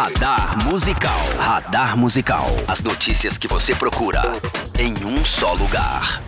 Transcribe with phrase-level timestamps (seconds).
[0.00, 1.18] Radar Musical.
[1.38, 2.46] Radar Musical.
[2.68, 4.22] As notícias que você procura
[4.78, 6.22] em um só lugar.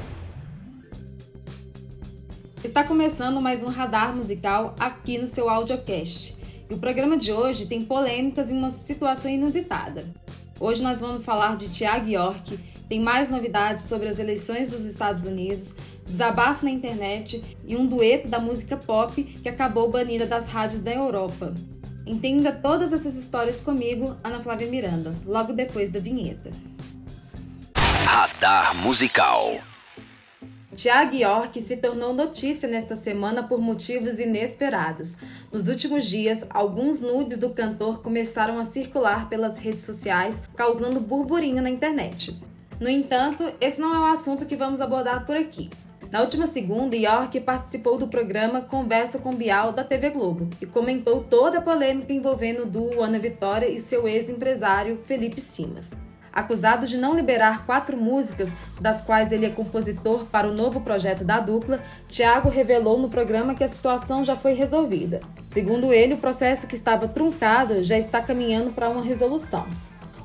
[2.64, 6.36] Está começando mais um Radar Musical aqui no seu Audiocast.
[6.68, 10.04] E o programa de hoje tem polêmicas e uma situação inusitada.
[10.58, 12.58] Hoje nós vamos falar de Tiago York,
[12.88, 18.28] tem mais novidades sobre as eleições dos Estados Unidos, desabafo na internet e um dueto
[18.28, 21.54] da música pop que acabou banida das rádios da Europa.
[22.06, 26.50] Entenda todas essas histórias comigo, Ana Flávia Miranda, logo depois da vinheta.
[28.04, 29.60] Radar Musical.
[30.74, 35.16] Tiago York se tornou notícia nesta semana por motivos inesperados.
[35.52, 41.62] Nos últimos dias, alguns nudes do cantor começaram a circular pelas redes sociais, causando burburinho
[41.62, 42.40] na internet.
[42.80, 45.68] No entanto, esse não é o assunto que vamos abordar por aqui.
[46.10, 51.22] Na última segunda, York participou do programa Conversa com Bial da TV Globo e comentou
[51.22, 55.92] toda a polêmica envolvendo o duo Ana Vitória e seu ex-empresário Felipe Simas.
[56.32, 58.48] Acusado de não liberar quatro músicas,
[58.80, 63.54] das quais ele é compositor para o novo projeto da dupla, Thiago revelou no programa
[63.54, 65.20] que a situação já foi resolvida.
[65.48, 69.66] Segundo ele, o processo que estava truncado já está caminhando para uma resolução.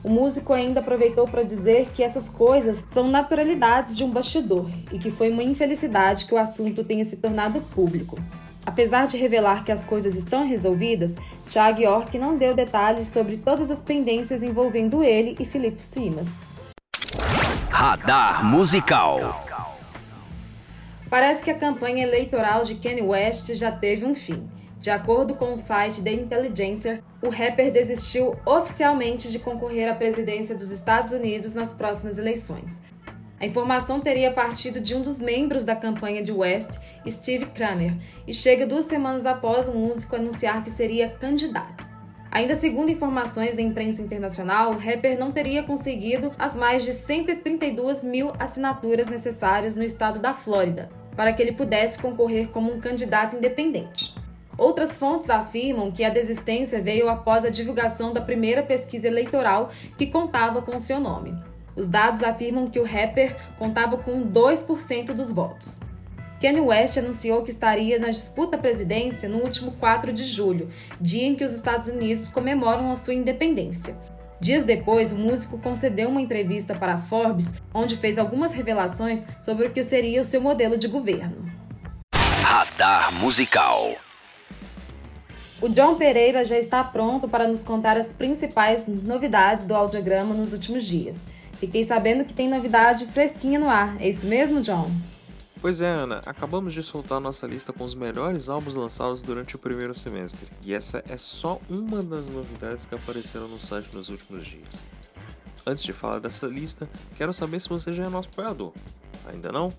[0.05, 4.99] O músico ainda aproveitou para dizer que essas coisas são naturalidades de um bastidor e
[4.99, 8.15] que foi uma infelicidade que o assunto tenha se tornado público.
[8.63, 11.15] Apesar de revelar que as coisas estão resolvidas,
[11.49, 16.29] Thiago York não deu detalhes sobre todas as pendências envolvendo ele e Felipe Simas.
[17.71, 19.43] Radar Musical.
[21.09, 24.47] Parece que a campanha eleitoral de Kanye West já teve um fim.
[24.85, 30.53] De acordo com o site The Intelligencer, o rapper desistiu oficialmente de concorrer à presidência
[30.53, 32.79] dos Estados Unidos nas próximas eleições.
[33.41, 36.77] A informação teria partido de um dos membros da campanha de West,
[37.09, 41.83] Steve Kramer, e chega duas semanas após o músico anunciar que seria candidato.
[42.29, 48.03] Ainda segundo informações da imprensa internacional, o rapper não teria conseguido as mais de 132
[48.03, 53.35] mil assinaturas necessárias no estado da Flórida para que ele pudesse concorrer como um candidato
[53.35, 54.13] independente.
[54.57, 60.07] Outras fontes afirmam que a desistência veio após a divulgação da primeira pesquisa eleitoral que
[60.07, 61.37] contava com seu nome.
[61.75, 65.79] Os dados afirmam que o rapper contava com 2% dos votos.
[66.39, 70.69] Kanye West anunciou que estaria na disputa à presidência no último 4 de julho,
[71.01, 73.97] dia em que os Estados Unidos comemoram a sua independência.
[74.39, 79.67] Dias depois, o músico concedeu uma entrevista para a Forbes, onde fez algumas revelações sobre
[79.67, 81.51] o que seria o seu modelo de governo.
[82.43, 83.95] Radar Musical.
[85.65, 90.53] O John Pereira já está pronto para nos contar as principais novidades do audiograma nos
[90.53, 91.17] últimos dias.
[91.53, 93.99] Fiquei sabendo que tem novidade fresquinha no ar.
[93.99, 94.87] É isso mesmo, John?
[95.59, 99.57] Pois é, Ana, acabamos de soltar nossa lista com os melhores álbuns lançados durante o
[99.57, 104.45] primeiro semestre, e essa é só uma das novidades que apareceram no site nos últimos
[104.45, 104.75] dias.
[105.65, 106.87] Antes de falar dessa lista,
[107.17, 108.71] quero saber se você já é nosso apoiador.
[109.25, 109.73] Ainda não?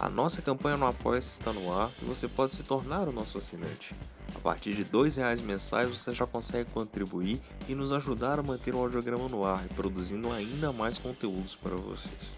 [0.00, 3.36] A nossa campanha no Apoia-se está no ar e você pode se tornar o nosso
[3.36, 3.94] assinante.
[4.34, 7.38] A partir de R$ reais mensais você já consegue contribuir
[7.68, 11.76] e nos ajudar a manter o audiograma no ar e produzindo ainda mais conteúdos para
[11.76, 12.32] vocês.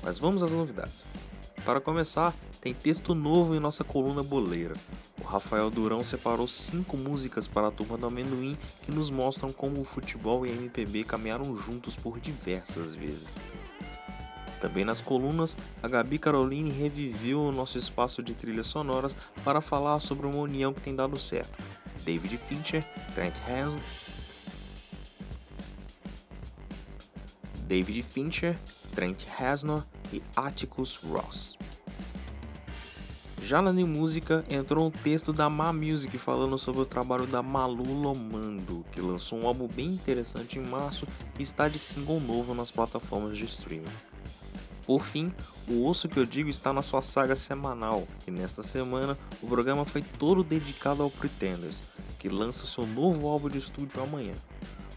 [0.00, 1.02] Mas vamos às novidades.
[1.64, 4.76] Para começar, tem texto novo em nossa coluna boleira.
[5.20, 9.80] O Rafael Durão separou cinco músicas para a turma do amendoim que nos mostram como
[9.80, 13.34] o futebol e a MPB caminharam juntos por diversas vezes.
[14.60, 20.00] Também nas colunas, a Gabi Caroline reviveu o nosso espaço de trilhas sonoras para falar
[20.00, 21.62] sobre uma união que tem dado certo.
[22.04, 22.84] David Fincher,
[23.14, 23.80] Trent Reznor,
[27.66, 28.56] David Fincher,
[28.94, 31.56] Trent Reznor e Atticus Ross.
[33.42, 37.42] Já na New Música entrou um texto da Ma Music falando sobre o trabalho da
[37.42, 41.06] Malu Lomando, que lançou um álbum bem interessante em março
[41.38, 43.84] e está de single novo nas plataformas de streaming.
[44.86, 45.32] Por fim,
[45.68, 49.84] o Osso que eu digo está na sua saga semanal, e nesta semana o programa
[49.84, 51.82] foi todo dedicado ao Pretenders,
[52.20, 54.34] que lança seu novo álbum de estúdio amanhã.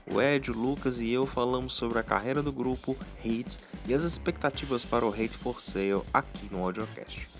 [0.06, 4.03] O Ed, o Lucas e eu falamos sobre a carreira do grupo, hits e as
[4.03, 7.39] expectativas para o Hate for Sale aqui no Audiocast.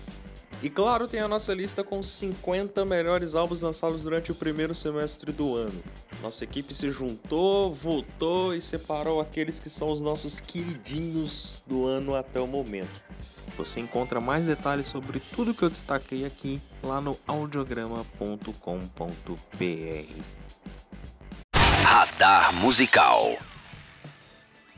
[0.62, 5.32] E claro, tem a nossa lista com 50 melhores álbuns lançados durante o primeiro semestre
[5.32, 5.82] do ano.
[6.22, 12.14] Nossa equipe se juntou, votou e separou aqueles que são os nossos queridinhos do ano
[12.14, 13.02] até o momento.
[13.56, 18.54] Você encontra mais detalhes sobre tudo que eu destaquei aqui lá no audiograma.com.br.
[21.82, 23.38] Radar Musical.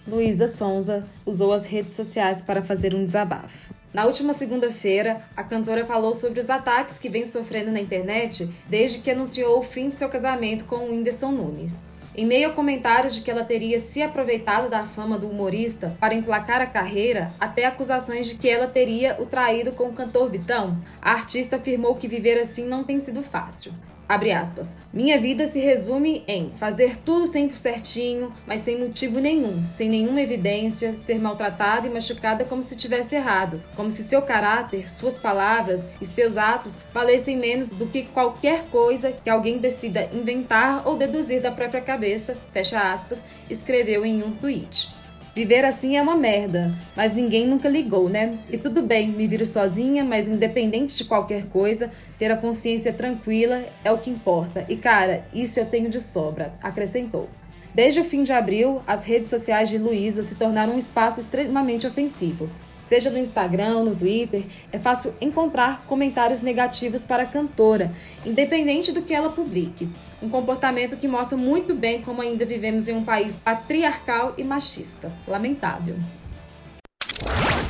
[0.07, 3.82] Luísa Sonza usou as redes sociais para fazer um desabafo.
[3.93, 8.99] Na última segunda-feira, a cantora falou sobre os ataques que vem sofrendo na internet desde
[8.99, 11.75] que anunciou o fim de seu casamento com o Whindersson Nunes.
[12.15, 16.15] Em meio a comentários de que ela teria se aproveitado da fama do humorista para
[16.15, 20.79] emplacar a carreira, até acusações de que ela teria o traído com o cantor Vitão,
[21.03, 23.73] a artista afirmou que viver assim não tem sido fácil.
[24.09, 24.75] Abre aspas.
[24.93, 30.21] Minha vida se resume em fazer tudo sempre certinho, mas sem motivo nenhum, sem nenhuma
[30.21, 35.85] evidência, ser maltratada e machucada como se tivesse errado, como se seu caráter, suas palavras
[36.01, 41.41] e seus atos valessem menos do que qualquer coisa que alguém decida inventar ou deduzir
[41.41, 45.02] da própria cabeça, fecha aspas, escreveu em um tweet.
[45.35, 48.37] Viver assim é uma merda, mas ninguém nunca ligou, né?
[48.51, 53.65] E tudo bem, me viro sozinha, mas independente de qualquer coisa, ter a consciência tranquila
[53.83, 54.67] é o que importa.
[54.69, 57.31] E cara, isso eu tenho de sobra, acrescentou.
[57.75, 61.87] Desde o fim de abril, as redes sociais de Luísa se tornaram um espaço extremamente
[61.87, 62.51] ofensivo
[62.93, 67.91] seja no Instagram, no Twitter, é fácil encontrar comentários negativos para a cantora,
[68.23, 69.89] independente do que ela publique.
[70.23, 75.11] Um comportamento que mostra muito bem como ainda vivemos em um país patriarcal e machista.
[75.27, 75.97] Lamentável.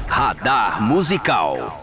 [0.08, 1.80] Radar Musical.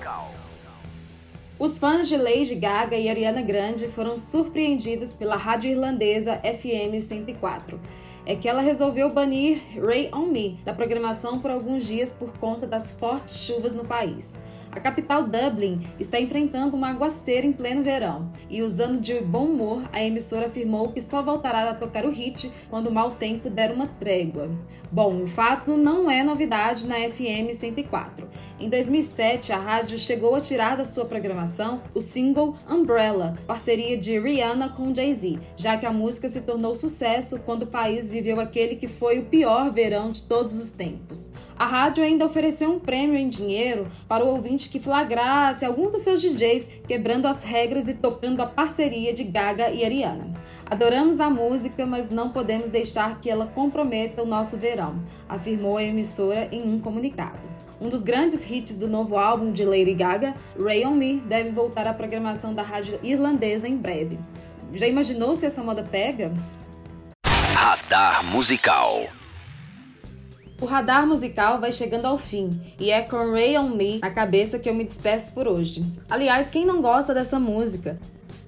[1.58, 7.80] Os fãs de Lady Gaga e Ariana Grande foram surpreendidos pela rádio irlandesa FM 104
[8.26, 12.68] é que ela resolveu banir Ray on Me da programação por alguns dias por conta
[12.68, 14.36] das fortes chuvas no país.
[14.72, 19.84] A capital Dublin está enfrentando um aguaceiro em pleno verão e, usando de bom humor,
[19.92, 23.72] a emissora afirmou que só voltará a tocar o hit quando o mau tempo der
[23.72, 24.48] uma trégua.
[24.92, 28.30] Bom, o fato não é novidade na FM 104.
[28.60, 34.20] Em 2007, a rádio chegou a tirar da sua programação o single Umbrella, parceria de
[34.20, 38.76] Rihanna com Jay-Z, já que a música se tornou sucesso quando o país viveu aquele
[38.76, 41.30] que foi o pior verão de todos os tempos.
[41.58, 46.02] A rádio ainda ofereceu um prêmio em dinheiro para o ouvinte que flagrasse algum dos
[46.02, 50.34] seus DJs quebrando as regras e tocando a parceria de Gaga e Ariana.
[50.66, 55.84] Adoramos a música, mas não podemos deixar que ela comprometa o nosso verão, afirmou a
[55.84, 57.49] emissora em um comunicado.
[57.82, 61.88] Um dos grandes hits do novo álbum de Lady Gaga, Ray on Me, deve voltar
[61.88, 64.20] à programação da rádio irlandesa em breve.
[64.74, 66.32] Já imaginou se essa moda pega?
[67.54, 69.08] Radar Musical
[70.62, 74.60] o radar musical vai chegando ao fim e é com Ray on Me na cabeça
[74.60, 75.86] que eu me despeço por hoje.
[76.10, 77.98] Aliás, quem não gosta dessa música?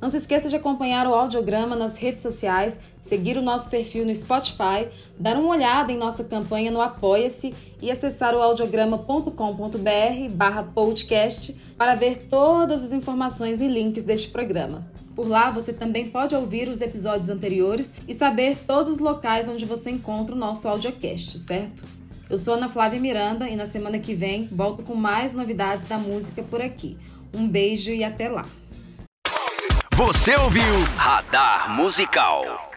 [0.02, 4.14] Não se esqueça de acompanhar o audiograma nas redes sociais, seguir o nosso perfil no
[4.16, 4.90] Spotify,
[5.20, 11.94] dar uma olhada em nossa campanha no Apoia-se e acessar o audiograma.com.br barra podcast para
[11.94, 14.90] ver todas as informações e links deste programa.
[15.16, 19.66] Por lá você também pode ouvir os episódios anteriores e saber todos os locais onde
[19.66, 21.84] você encontra o nosso audiocast, certo?
[22.28, 26.00] Eu sou Ana Flávia Miranda e na semana que vem volto com mais novidades da
[26.00, 26.98] música por aqui.
[27.34, 28.46] Um beijo e até lá.
[30.02, 30.64] Você ouviu
[30.98, 32.71] Radar Musical.